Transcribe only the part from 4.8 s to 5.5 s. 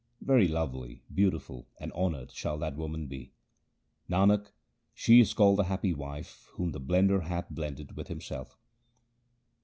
she is